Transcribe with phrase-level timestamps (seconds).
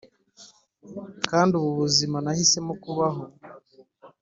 [1.29, 3.23] kandi ubu buzima nahisemo kubaho.